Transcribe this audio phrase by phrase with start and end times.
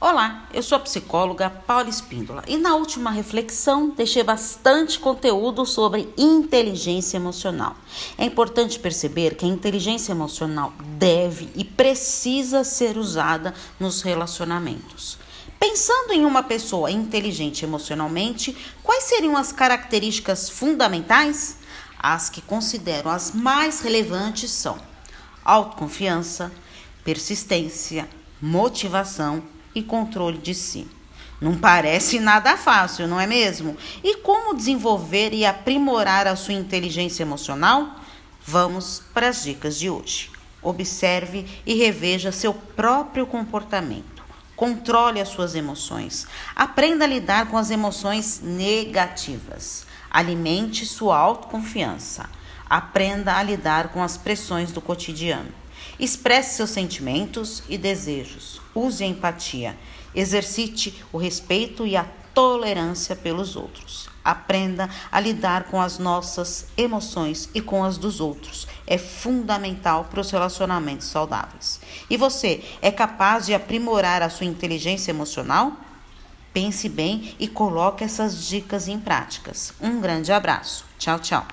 [0.00, 6.12] Olá, eu sou a psicóloga Paula Espíndola e na última reflexão deixei bastante conteúdo sobre
[6.18, 7.76] inteligência emocional.
[8.18, 15.16] É importante perceber que a inteligência emocional deve e precisa ser usada nos relacionamentos.
[15.60, 21.58] Pensando em uma pessoa inteligente emocionalmente, quais seriam as características fundamentais?
[21.98, 24.76] As que considero as mais relevantes são
[25.42, 26.52] autoconfiança,
[27.04, 28.06] persistência,
[28.42, 30.86] motivação e controle de si.
[31.40, 33.76] Não parece nada fácil, não é mesmo?
[34.02, 38.00] E como desenvolver e aprimorar a sua inteligência emocional?
[38.46, 40.30] Vamos para as dicas de hoje.
[40.62, 44.22] Observe e reveja seu próprio comportamento.
[44.56, 46.26] Controle as suas emoções.
[46.54, 49.86] Aprenda a lidar com as emoções negativas.
[50.10, 52.30] Alimente sua autoconfiança.
[52.74, 55.48] Aprenda a lidar com as pressões do cotidiano.
[55.96, 58.60] Expresse seus sentimentos e desejos.
[58.74, 59.78] Use a empatia.
[60.12, 64.08] Exercite o respeito e a tolerância pelos outros.
[64.24, 68.66] Aprenda a lidar com as nossas emoções e com as dos outros.
[68.88, 71.78] É fundamental para os relacionamentos saudáveis.
[72.10, 75.74] E você é capaz de aprimorar a sua inteligência emocional?
[76.52, 79.72] Pense bem e coloque essas dicas em práticas.
[79.80, 80.84] Um grande abraço.
[80.98, 81.46] Tchau, tchau.